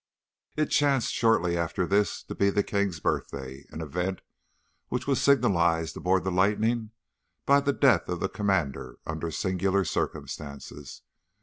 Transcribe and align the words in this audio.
"It 0.57 0.71
chanced 0.71 1.13
shortly 1.13 1.55
after 1.55 1.85
this 1.85 2.23
to 2.23 2.33
be 2.33 2.49
the 2.49 2.63
king's 2.63 2.99
birthday, 2.99 3.65
an 3.69 3.81
event 3.81 4.21
which 4.87 5.05
was 5.05 5.21
signalised 5.21 5.95
aboard 5.95 6.23
the 6.23 6.31
Lightening 6.31 6.89
by 7.45 7.59
the 7.59 7.71
death 7.71 8.09
of 8.09 8.19
the 8.19 8.27
commander 8.27 8.97
under 9.05 9.29
singular 9.29 9.85
circumstances. 9.85 11.03